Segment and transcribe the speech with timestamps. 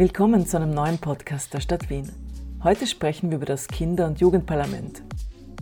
[0.00, 2.10] Willkommen zu einem neuen Podcast der Stadt Wien.
[2.64, 5.02] Heute sprechen wir über das Kinder- und Jugendparlament.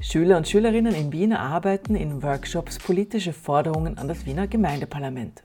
[0.01, 5.43] Schüler und Schülerinnen in Wien erarbeiten in Workshops politische Forderungen an das Wiener Gemeindeparlament.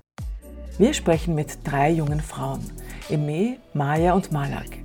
[0.78, 2.70] Wir sprechen mit drei jungen Frauen,
[3.10, 4.78] Eme, Maya und Malak.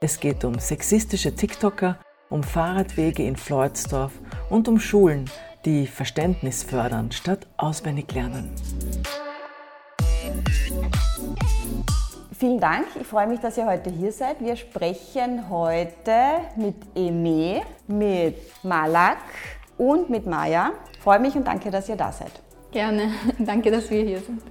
[0.00, 1.98] Es geht um sexistische TikToker,
[2.30, 4.10] um Fahrradwege in Floydsdorf
[4.50, 5.30] und um Schulen,
[5.64, 8.50] die Verständnis fördern statt auswendig lernen.
[12.42, 12.86] Vielen Dank.
[13.00, 14.40] Ich freue mich, dass ihr heute hier seid.
[14.40, 18.34] Wir sprechen heute mit Eme, mit
[18.64, 19.18] Malak
[19.78, 20.72] und mit Maya.
[20.92, 22.32] Ich freue mich und danke, dass ihr da seid.
[22.72, 23.12] Gerne.
[23.38, 24.42] Danke, dass wir hier sind.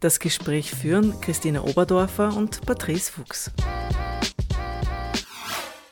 [0.00, 3.50] Das Gespräch führen Christine Oberdorfer und Patrice Fuchs.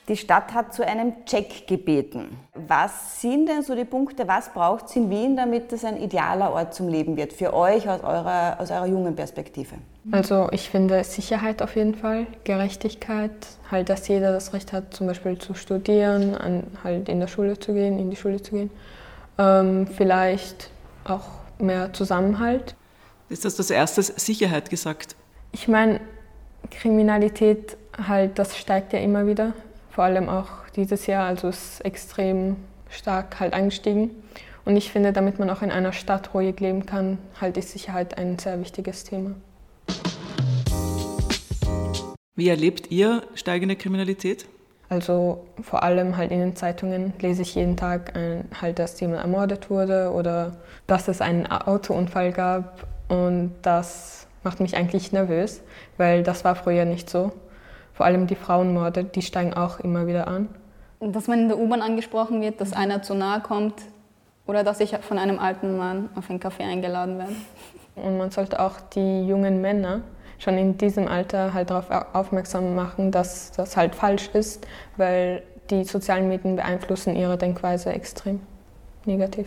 [0.08, 2.38] Die Stadt hat zu einem Check gebeten.
[2.54, 6.52] Was sind denn so die Punkte, was braucht es in Wien, damit es ein idealer
[6.52, 9.74] Ort zum Leben wird, für euch aus eurer, aus eurer jungen Perspektive?
[10.12, 13.32] Also ich finde Sicherheit auf jeden Fall, Gerechtigkeit,
[13.68, 17.58] halt, dass jeder das Recht hat, zum Beispiel zu studieren, an, halt in der Schule
[17.58, 18.70] zu gehen, in die Schule zu gehen.
[19.38, 20.70] Ähm, vielleicht
[21.04, 21.26] auch
[21.58, 22.76] mehr Zusammenhalt.
[23.28, 25.16] Ist das das erste Sicherheit gesagt?
[25.50, 26.00] Ich meine,
[26.70, 27.76] Kriminalität
[28.06, 29.52] halt, das steigt ja immer wieder
[29.96, 32.56] vor allem auch dieses Jahr, also ist extrem
[32.90, 34.10] stark halt angestiegen.
[34.66, 38.18] Und ich finde, damit man auch in einer Stadt ruhig leben kann, halt ist Sicherheit
[38.18, 39.36] ein sehr wichtiges Thema.
[42.34, 44.46] Wie erlebt ihr steigende Kriminalität?
[44.90, 49.22] Also vor allem halt in den Zeitungen lese ich jeden Tag ein, halt, dass jemand
[49.22, 52.86] ermordet wurde oder dass es einen Autounfall gab.
[53.08, 55.62] Und das macht mich eigentlich nervös,
[55.96, 57.32] weil das war früher nicht so.
[57.96, 60.50] Vor allem die Frauenmorde, die steigen auch immer wieder an.
[61.00, 63.74] Dass man in der U-Bahn angesprochen wird, dass einer zu nahe kommt
[64.46, 67.32] oder dass ich von einem alten Mann auf einen Kaffee eingeladen werde.
[67.94, 70.02] Und man sollte auch die jungen Männer
[70.38, 74.66] schon in diesem Alter halt darauf aufmerksam machen, dass das halt falsch ist,
[74.98, 78.40] weil die sozialen Medien beeinflussen ihre Denkweise extrem
[79.06, 79.46] negativ.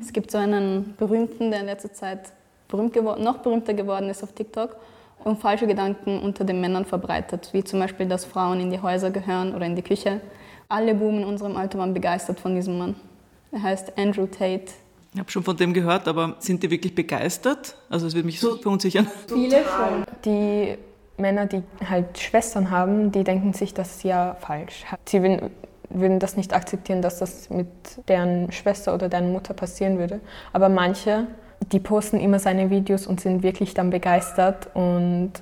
[0.00, 2.32] Es gibt so einen berühmten, der in letzter Zeit
[2.68, 4.76] berühmt geworden, noch berühmter geworden ist auf TikTok
[5.24, 9.10] und falsche Gedanken unter den Männern verbreitet, wie zum Beispiel, dass Frauen in die Häuser
[9.10, 10.20] gehören oder in die Küche.
[10.68, 12.96] Alle Buben in unserem Alter waren begeistert von diesem Mann.
[13.52, 14.72] Er heißt Andrew Tate.
[15.14, 17.76] Ich habe schon von dem gehört, aber sind die wirklich begeistert?
[17.88, 19.06] Also es würde mich so verunsichern.
[19.28, 20.04] Viele schon.
[20.24, 20.76] Die
[21.16, 24.84] Männer, die halt Schwestern haben, die denken sich, das ist ja falsch.
[25.06, 25.22] Sie
[25.88, 27.68] würden das nicht akzeptieren, dass das mit
[28.08, 30.20] deren Schwester oder deren Mutter passieren würde.
[30.52, 31.26] Aber manche
[31.72, 34.68] die posten immer seine Videos und sind wirklich dann begeistert.
[34.74, 35.32] Und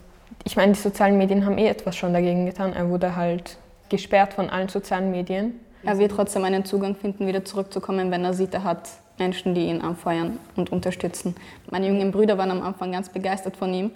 [0.44, 2.72] ich meine, die sozialen Medien haben eh etwas schon dagegen getan.
[2.72, 3.58] Er wurde halt
[3.88, 5.60] gesperrt von allen sozialen Medien.
[5.84, 8.88] Er wird trotzdem einen Zugang finden, wieder zurückzukommen, wenn er sieht, er hat
[9.18, 11.36] Menschen, die ihn anfeuern und unterstützen.
[11.70, 13.90] Meine jungen Brüder waren am Anfang ganz begeistert von ihm.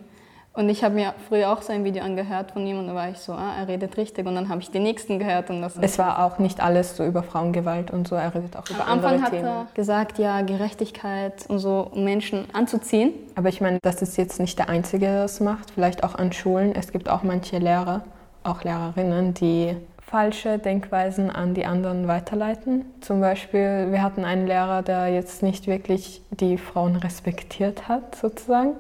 [0.59, 3.09] Und ich habe mir früher auch so ein Video angehört von ihm und da war
[3.09, 4.27] ich so, ah, er redet richtig.
[4.27, 5.51] Und dann habe ich den nächsten gehört.
[5.51, 8.69] Und das es war auch nicht alles so über Frauengewalt und so, er redet auch
[8.69, 13.13] über Am andere Anfang hat er gesagt, ja, Gerechtigkeit und so, um Menschen anzuziehen.
[13.37, 15.71] Aber ich meine, das ist jetzt nicht der Einzige, der das macht.
[15.71, 16.75] Vielleicht auch an Schulen.
[16.75, 18.03] Es gibt auch manche Lehrer,
[18.43, 22.85] auch Lehrerinnen, die falsche Denkweisen an die anderen weiterleiten.
[23.01, 28.75] Zum Beispiel, wir hatten einen Lehrer, der jetzt nicht wirklich die Frauen respektiert hat, sozusagen.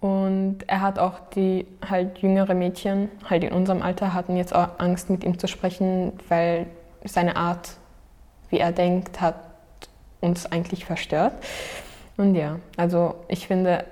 [0.00, 4.78] Und er hat auch die halt jüngere Mädchen, halt in unserem Alter, hatten jetzt auch
[4.78, 6.66] Angst, mit ihm zu sprechen, weil
[7.04, 7.70] seine Art,
[8.50, 9.36] wie er denkt, hat
[10.20, 11.32] uns eigentlich verstört.
[12.16, 13.84] Und ja, also ich finde,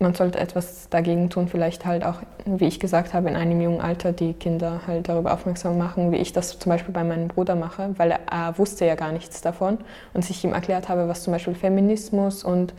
[0.00, 3.80] man sollte etwas dagegen tun, vielleicht halt auch, wie ich gesagt habe, in einem jungen
[3.80, 7.56] Alter die Kinder halt darüber aufmerksam machen, wie ich das zum Beispiel bei meinem Bruder
[7.56, 9.78] mache, weil er, er wusste ja gar nichts davon
[10.14, 12.74] und ich ihm erklärt habe, was zum Beispiel Feminismus und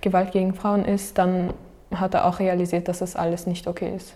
[0.00, 1.54] Gewalt gegen Frauen ist, dann
[2.00, 4.14] hat er auch realisiert, dass das alles nicht okay ist.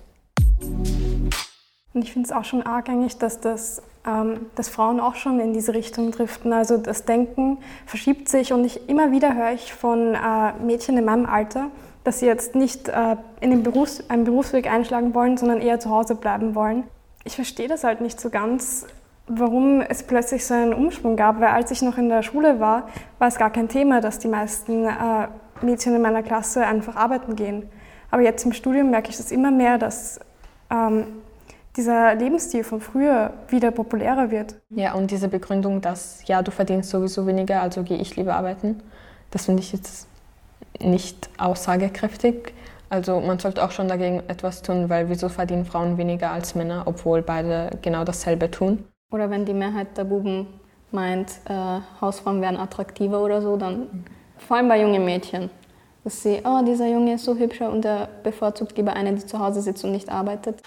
[1.95, 5.41] Und ich finde es auch schon arg eigentlich, dass, das, ähm, dass Frauen auch schon
[5.41, 6.53] in diese Richtung driften.
[6.53, 11.05] Also das Denken verschiebt sich und ich, immer wieder höre ich von äh, Mädchen in
[11.05, 11.71] meinem Alter,
[12.05, 15.91] dass sie jetzt nicht äh, in den Berufs-, einen Berufsweg einschlagen wollen, sondern eher zu
[15.91, 16.85] Hause bleiben wollen.
[17.25, 18.87] Ich verstehe das halt nicht so ganz,
[19.27, 22.89] warum es plötzlich so einen Umschwung gab, weil als ich noch in der Schule war,
[23.19, 25.29] war es gar kein Thema, dass die meisten äh,
[25.63, 27.69] Mädchen in meiner Klasse einfach arbeiten gehen.
[28.11, 30.21] Aber jetzt im Studium merke ich das immer mehr, dass
[30.71, 31.05] ähm,
[31.77, 34.57] dieser Lebensstil von früher wieder populärer wird.
[34.71, 38.83] Ja, und diese Begründung, dass ja, du verdienst sowieso weniger, also gehe ich lieber arbeiten,
[39.31, 40.09] das finde ich jetzt
[40.81, 42.55] nicht aussagekräftig.
[42.91, 46.85] Also man sollte auch schon dagegen etwas tun, weil wieso verdienen Frauen weniger als Männer,
[46.87, 48.85] obwohl beide genau dasselbe tun?
[49.13, 50.47] Oder wenn die Mehrheit der Buben
[50.91, 54.05] meint, äh, Hausfrauen wären attraktiver oder so, dann
[54.39, 55.51] vor allem bei jungen Mädchen.
[56.05, 59.39] dass sie, oh, dieser Junge ist so hübsch und er bevorzugt lieber eine, die zu
[59.39, 60.63] Hause sitzt und nicht arbeitet.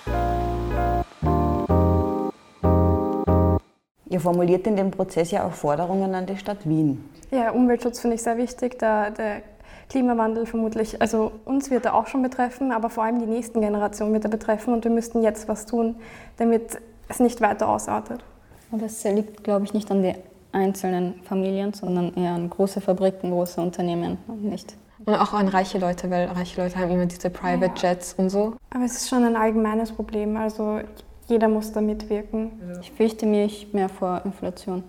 [4.09, 7.03] Ihr formuliert in dem Prozess ja auch Forderungen an die Stadt Wien.
[7.31, 8.77] Ja, Umweltschutz finde ich sehr wichtig.
[8.77, 9.41] Da, der
[9.89, 14.13] Klimawandel vermutlich, also uns wird er auch schon betreffen, aber vor allem die nächsten Generationen
[14.13, 15.95] wird er betreffen und wir müssten jetzt was tun,
[16.37, 16.77] damit
[17.07, 18.23] es nicht weiter ausartet.
[18.69, 20.15] Und das liegt, glaube ich, nicht an den
[20.51, 24.75] einzelnen Familien, sondern eher an große Fabriken, große Unternehmen und nicht.
[25.05, 28.55] Und auch an reiche Leute, weil reiche Leute haben immer diese Private Jets und so.
[28.69, 30.37] Aber es ist schon ein allgemeines Problem.
[30.37, 30.79] Also
[31.27, 32.51] jeder muss da mitwirken.
[32.81, 34.83] Ich fürchte mich mehr vor Inflation.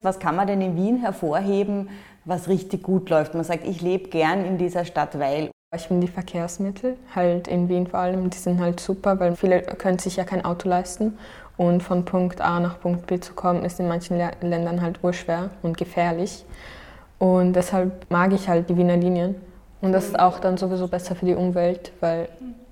[0.00, 1.90] Was kann man denn in Wien hervorheben,
[2.24, 3.34] was richtig gut läuft?
[3.34, 5.50] Man sagt, ich lebe gern in dieser Stadt, weil.
[5.76, 9.60] Ich finde die Verkehrsmittel halt in Wien vor allem, die sind halt super, weil viele
[9.60, 11.18] können sich ja kein Auto leisten.
[11.58, 15.50] Und von Punkt A nach Punkt B zu kommen, ist in manchen Ländern halt urschwer
[15.62, 16.46] und gefährlich.
[17.18, 19.34] Und deshalb mag ich halt die Wiener Linien.
[19.80, 22.28] Und das ist auch dann sowieso besser für die Umwelt, weil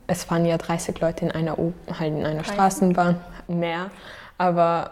[0.06, 3.90] es fahren ja 30 Leute in einer, U halt in einer Straßenbahn mehr,
[4.38, 4.90] aber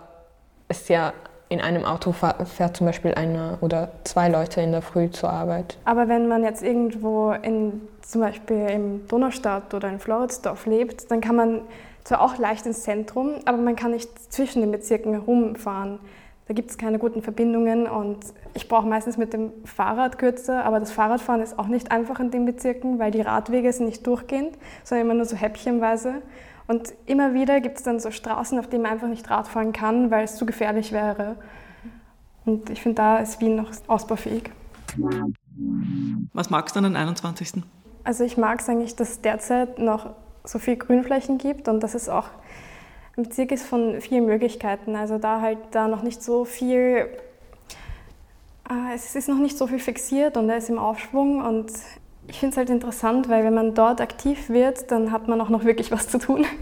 [0.69, 1.13] es ist ja
[1.49, 5.77] in einem Auto fährt zum Beispiel einer oder zwei Leute in der Früh zur Arbeit.
[5.85, 11.21] Aber wenn man jetzt irgendwo in, zum Beispiel im Donaustadt oder in Floridsdorf lebt, dann
[11.21, 11.61] kann man
[12.05, 15.99] zwar auch leicht ins Zentrum, aber man kann nicht zwischen den Bezirken herumfahren.
[16.47, 18.19] Da gibt es keine guten Verbindungen und
[18.53, 22.31] ich brauche meistens mit dem Fahrrad kürzer, aber das Fahrradfahren ist auch nicht einfach in
[22.31, 26.23] den Bezirken, weil die Radwege sind nicht durchgehend, sondern immer nur so häppchenweise.
[26.67, 29.73] Und immer wieder gibt es dann so Straßen, auf denen man einfach nicht Rad fahren
[29.73, 31.37] kann, weil es zu gefährlich wäre.
[32.45, 34.51] Und ich finde, da ist Wien noch ausbaufähig.
[36.35, 37.63] Was magst du an den 21.?
[38.05, 40.11] Also ich mag es eigentlich, dass derzeit noch
[40.45, 42.29] so viel Grünflächen gibt und dass es auch
[43.17, 44.97] ein Bezirk ist von vielen Möglichkeiten.
[44.97, 47.09] Also da halt da noch nicht so viel,
[48.69, 51.73] äh, es ist noch nicht so viel fixiert und er ist im Aufschwung und
[52.27, 55.51] ich finde es halt interessant, weil wenn man dort aktiv wird, dann hat man auch
[55.51, 56.47] noch wirklich was zu tun.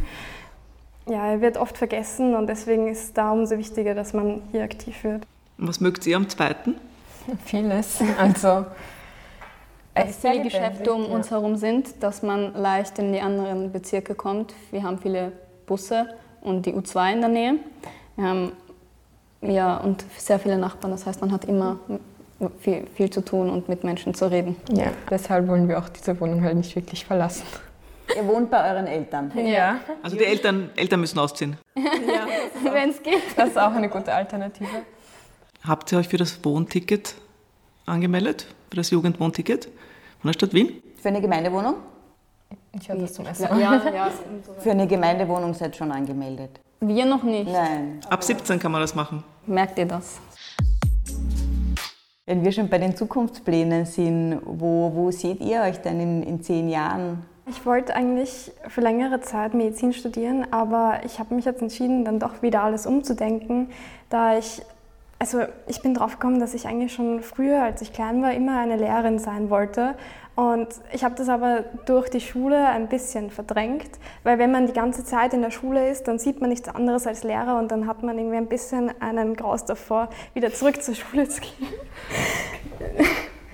[1.09, 4.63] Ja, er wird oft vergessen und deswegen ist es da umso wichtiger, dass man hier
[4.63, 5.27] aktiv wird.
[5.59, 6.77] Was mögt ihr am zweiten?
[7.45, 8.01] Vieles.
[8.19, 8.67] Also
[9.95, 14.55] dass viele Geschäfte um uns herum sind, dass man leicht in die anderen Bezirke kommt.
[14.71, 15.33] Wir haben viele
[15.67, 16.09] Busse
[16.41, 17.55] und die U2 in der Nähe.
[18.17, 18.53] Wir haben
[19.43, 20.93] ja, und sehr viele Nachbarn.
[20.93, 21.79] Das heißt, man hat immer
[22.61, 24.57] viel, viel zu tun und mit Menschen zu reden.
[24.73, 27.45] Ja, deshalb wollen wir auch diese Wohnung halt nicht wirklich verlassen.
[28.17, 29.33] Ihr wohnt bei euren Eltern?
[29.35, 29.81] Ja.
[30.03, 31.57] Also die Eltern, Eltern müssen ausziehen?
[31.75, 32.27] Ja,
[32.73, 33.23] wenn es geht.
[33.37, 34.69] Das ist auch eine gute Alternative.
[35.67, 37.15] Habt ihr euch für das Wohnticket
[37.87, 38.47] angemeldet?
[38.73, 40.83] Für das Jugendwohnticket von der Stadt Wien?
[40.97, 41.75] Für eine Gemeindewohnung?
[42.81, 43.61] Ich habe das zum ersten Mal.
[43.61, 44.11] Ja, ja,
[44.61, 46.59] Für eine Gemeindewohnung seid ihr schon angemeldet?
[46.81, 47.53] Wir noch nicht.
[47.53, 48.01] Nein.
[48.09, 49.23] Ab 17 kann man das machen.
[49.47, 50.21] Merkt ihr das?
[52.25, 56.43] Wenn wir schon bei den Zukunftsplänen sind, wo, wo seht ihr euch denn in, in
[56.43, 57.27] zehn Jahren?
[57.45, 62.19] Ich wollte eigentlich für längere Zeit Medizin studieren, aber ich habe mich jetzt entschieden, dann
[62.19, 63.69] doch wieder alles umzudenken,
[64.09, 64.63] da ich
[65.23, 68.59] also ich bin drauf gekommen, dass ich eigentlich schon früher, als ich klein war, immer
[68.59, 69.95] eine Lehrerin sein wollte.
[70.35, 73.89] Und ich habe das aber durch die Schule ein bisschen verdrängt,
[74.25, 77.07] weil wenn man die ganze Zeit in der Schule ist, dann sieht man nichts anderes
[77.07, 80.97] als Lehrer und dann hat man irgendwie ein bisschen einen Graus davor, wieder zurück zur
[80.97, 81.69] Schule zu gehen.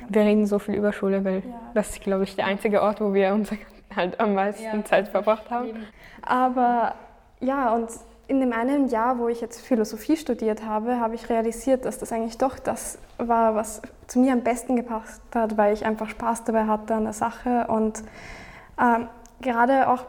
[0.08, 1.60] Wir reden so viel über Schule, weil ja.
[1.74, 3.50] das ist, glaube ich, der einzige Ort, wo wir uns
[3.94, 4.84] halt am meisten ja.
[4.86, 5.86] Zeit verbracht haben.
[6.22, 6.94] Aber
[7.40, 7.90] ja, und
[8.28, 12.12] in dem einen Jahr, wo ich jetzt Philosophie studiert habe, habe ich realisiert, dass das
[12.12, 16.44] eigentlich doch das war, was zu mir am besten gepasst hat, weil ich einfach Spaß
[16.44, 17.66] dabei hatte an der Sache.
[17.68, 18.00] Und
[18.78, 19.00] äh,
[19.40, 20.04] gerade auch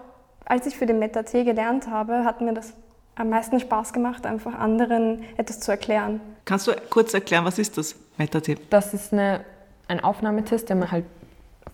[0.50, 2.74] als ich für den MetaT gelernt habe, hat mir das
[3.16, 6.20] am meisten Spaß gemacht, einfach anderen etwas zu erklären.
[6.46, 8.58] Kannst du kurz erklären, was ist das MetaT?
[8.70, 9.46] Das ist eine,
[9.88, 11.06] ein Aufnahmetest, den man halt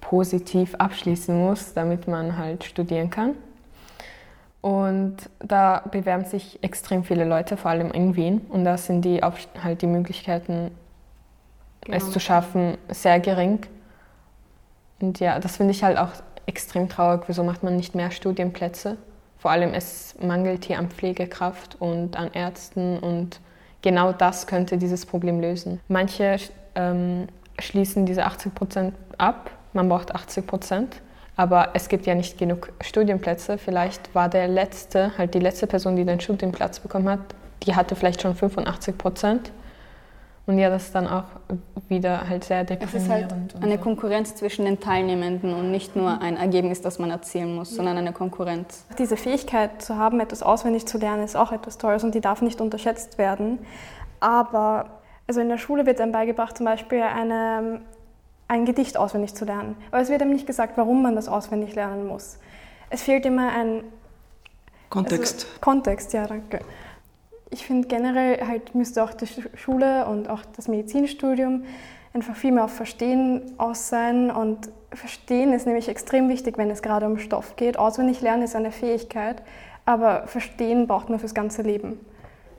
[0.01, 3.35] positiv abschließen muss, damit man halt studieren kann.
[4.65, 8.41] Und da bewerben sich extrem viele Leute, vor allem in Wien.
[8.49, 10.71] Und da sind die, halt die Möglichkeiten,
[11.81, 11.97] genau.
[11.97, 13.59] es zu schaffen, sehr gering.
[14.99, 16.09] Und ja, das finde ich halt auch
[16.47, 17.25] extrem traurig.
[17.27, 18.97] Wieso macht man nicht mehr Studienplätze?
[19.37, 23.39] Vor allem es mangelt hier an Pflegekraft und an Ärzten und
[23.83, 25.79] genau das könnte dieses Problem lösen.
[25.89, 26.37] Manche
[26.73, 27.27] ähm,
[27.59, 29.51] schließen diese 80 Prozent ab.
[29.73, 31.01] Man braucht 80 Prozent.
[31.35, 33.57] Aber es gibt ja nicht genug Studienplätze.
[33.57, 37.19] Vielleicht war der letzte, halt die letzte Person, die den Studienplatz bekommen hat,
[37.63, 39.51] die hatte vielleicht schon 85 Prozent.
[40.47, 41.23] Und ja, das ist dann auch
[41.89, 42.95] wieder halt sehr deprimierend.
[42.95, 43.77] Es ist halt eine.
[43.79, 48.13] Konkurrenz zwischen den Teilnehmenden und nicht nur ein Ergebnis, das man erzielen muss, sondern eine
[48.13, 48.85] Konkurrenz.
[48.99, 52.43] Diese Fähigkeit zu haben, etwas auswendig zu lernen, ist auch etwas Tolles und die darf
[52.43, 53.57] nicht unterschätzt werden.
[54.19, 57.81] Aber Also in der Schule wird einem beigebracht, zum Beispiel eine,
[58.47, 59.75] ein Gedicht auswendig zu lernen.
[59.91, 62.37] Aber es wird einem nicht gesagt, warum man das auswendig lernen muss.
[62.89, 63.83] Es fehlt immer ein
[64.89, 65.45] Kontext.
[65.45, 66.59] Also, Kontext, ja, danke.
[67.49, 71.63] Ich finde generell halt müsste auch die Schule und auch das Medizinstudium
[72.13, 74.31] einfach viel mehr auf Verstehen aus sein.
[74.31, 77.77] Und Verstehen ist nämlich extrem wichtig, wenn es gerade um Stoff geht.
[77.77, 79.41] Auswendig lernen ist eine Fähigkeit,
[79.85, 81.99] aber Verstehen braucht man fürs ganze Leben.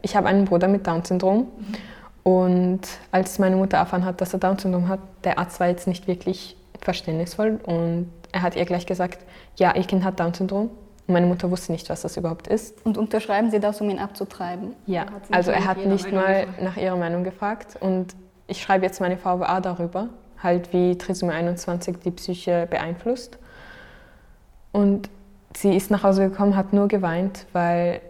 [0.02, 1.49] Ich habe einen Bruder mit Down-Syndrom.
[2.26, 2.80] Und
[3.12, 6.56] als meine Mutter erfahren hat, dass er Down-Syndrom hat, der Arzt war jetzt nicht wirklich
[6.80, 9.21] verständnisvoll und er hat ihr gleich gesagt,
[9.54, 10.71] ja, ihr Kind hat Down-Syndrom.
[11.06, 12.85] Und meine Mutter wusste nicht, was das überhaupt ist.
[12.85, 14.75] Und unterschreiben Sie das, um ihn abzutreiben?
[14.87, 17.76] Ja, also er hat nicht mal nach ihrer Meinung gefragt.
[17.78, 18.16] Und
[18.49, 20.09] ich schreibe jetzt meine VWA darüber,
[20.42, 23.38] halt wie Trisomie 21 die Psyche beeinflusst.
[24.73, 25.09] Und
[25.56, 28.00] sie ist nach Hause gekommen, hat nur geweint, weil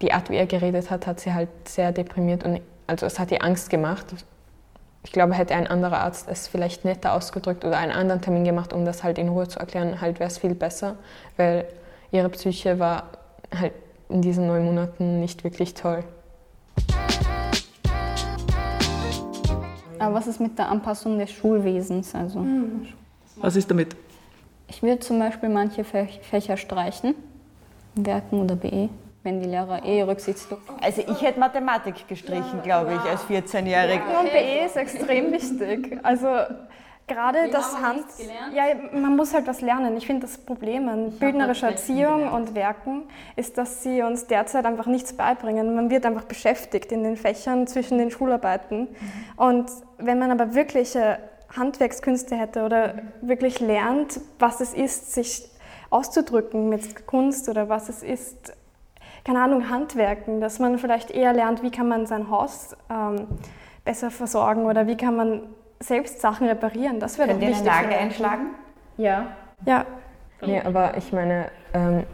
[0.00, 3.30] die Art, wie er geredet hat, hat sie halt sehr deprimiert und also es hat
[3.30, 4.04] ihr Angst gemacht.
[5.02, 8.74] Ich glaube, hätte ein anderer Arzt es vielleicht netter ausgedrückt oder einen anderen Termin gemacht,
[8.74, 10.96] um das halt in Ruhe zu erklären, halt wäre es viel besser,
[11.38, 11.64] weil
[12.12, 13.04] ihre Psyche war
[13.58, 13.72] halt
[14.10, 16.04] in diesen neun Monaten nicht wirklich toll.
[19.98, 22.14] Aber was ist mit der Anpassung des Schulwesens?
[22.14, 22.88] Also, hm.
[23.36, 23.96] Was ist damit?
[24.68, 27.14] Ich würde zum Beispiel manche Fächer streichen,
[27.94, 28.90] Werken oder BE,
[29.22, 34.02] wenn die Lehrer eh rücksichtslos Also ich hätte Mathematik gestrichen, glaube ich, als 14-Jährige.
[34.18, 35.98] Und BE ist extrem wichtig.
[36.02, 36.28] Also
[37.06, 38.04] gerade das Hand.
[38.54, 39.96] Ja, man muss halt was lernen.
[39.96, 43.04] Ich finde das Problem an bildnerischer Erziehung und Werken
[43.36, 45.74] ist, dass sie uns derzeit einfach nichts beibringen.
[45.74, 48.80] Man wird einfach beschäftigt in den Fächern zwischen den Schularbeiten.
[48.80, 48.88] Mhm.
[49.36, 51.18] Und wenn man aber wirkliche
[51.56, 55.48] Handwerkskünste hätte oder wirklich lernt, was es ist, sich
[55.90, 58.54] auszudrücken mit Kunst oder was es ist,
[59.24, 63.26] keine Ahnung, Handwerken, dass man vielleicht eher lernt, wie kann man sein Haus ähm,
[63.84, 65.42] besser versorgen oder wie kann man
[65.80, 67.00] selbst Sachen reparieren.
[67.00, 67.64] Das wäre doch wichtig.
[67.64, 68.46] Nagel einschlagen?
[68.96, 69.26] Ja.
[69.66, 69.86] Ja.
[70.44, 72.04] Nee, aber ich meine, ähm,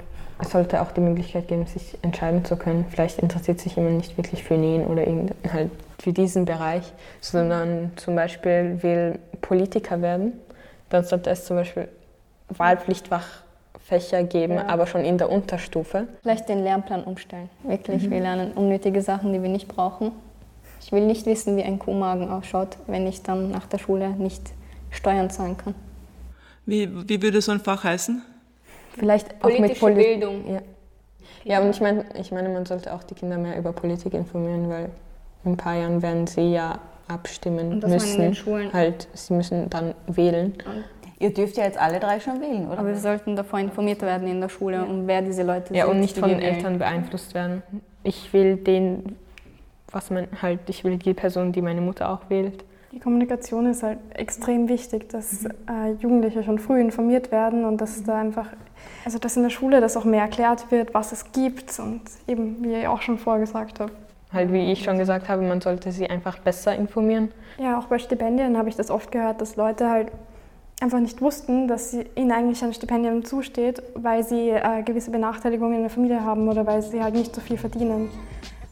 [0.40, 2.86] es sollte auch die Möglichkeit geben, sich entscheiden zu können.
[2.90, 5.02] Vielleicht interessiert sich jemand nicht wirklich für Nähen oder
[5.52, 10.34] halt für diesen Bereich, sondern zum Beispiel will Politiker werden.
[10.90, 11.88] Dann sollte es zum Beispiel
[13.88, 14.66] Wahlpflichtfachfächer geben, ja.
[14.66, 16.08] aber schon in der Unterstufe.
[16.22, 17.48] Vielleicht den Lernplan umstellen.
[17.64, 18.10] Wirklich, mhm.
[18.10, 20.12] wir lernen unnötige Sachen, die wir nicht brauchen.
[20.80, 24.42] Ich will nicht wissen, wie ein Kuhmagen ausschaut, wenn ich dann nach der Schule nicht
[24.90, 25.74] Steuern zahlen kann.
[26.66, 28.22] Wie, wie würde so ein Fach heißen?
[28.96, 30.52] Vielleicht Politische auch mit Poli Bildung.
[30.52, 30.60] Ja.
[31.44, 34.68] ja, und ich meine, ich meine, man sollte auch die Kinder mehr über Politik informieren,
[34.68, 34.90] weil
[35.44, 38.16] in ein paar Jahren werden sie ja abstimmen und das müssen.
[38.16, 38.72] In den Schulen.
[38.72, 40.52] Halt, sie müssen dann wählen.
[40.64, 40.84] Und
[41.20, 42.78] Ihr dürft ja jetzt alle drei schon wählen, oder?
[42.78, 44.82] Aber wir sollten davor informiert werden in der Schule, ja.
[44.84, 45.76] um wer diese Leute ja, sind.
[45.76, 47.62] Ja, und nicht von den Eltern beeinflusst werden.
[48.04, 49.16] Ich will den
[49.92, 52.64] was man halt, ich will die Person, die meine Mutter auch wählt.
[52.92, 55.50] Die Kommunikation ist halt extrem wichtig, dass mhm.
[55.68, 58.48] äh, Jugendliche schon früh informiert werden und dass da einfach,
[59.04, 62.62] also dass in der Schule das auch mehr erklärt wird, was es gibt und eben,
[62.62, 63.92] wie ihr auch schon vorgesagt habt.
[64.32, 67.30] Halt, wie ich schon gesagt habe, man sollte sie einfach besser informieren.
[67.58, 70.12] Ja, auch bei Stipendien habe ich das oft gehört, dass Leute halt
[70.80, 75.80] einfach nicht wussten, dass ihnen eigentlich ein Stipendium zusteht, weil sie äh, gewisse Benachteiligungen in
[75.82, 78.10] der Familie haben oder weil sie halt nicht so viel verdienen.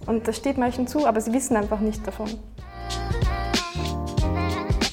[0.07, 2.31] Und das steht manchen zu, aber sie wissen einfach nicht davon.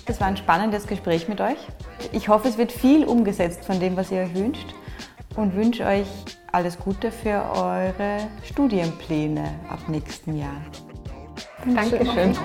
[0.06, 1.58] Es war ein spannendes Gespräch mit euch.
[2.12, 4.74] Ich hoffe, es wird viel umgesetzt von dem, was ihr euch wünscht
[5.36, 6.08] und wünsche euch
[6.52, 10.62] alles Gute für eure Studienpläne ab nächsten Jahr.
[11.66, 12.36] Dankeschön.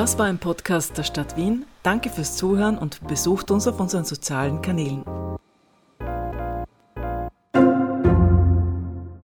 [0.00, 1.66] Das war ein Podcast der Stadt Wien.
[1.82, 5.04] Danke fürs Zuhören und besucht uns auf unseren sozialen Kanälen.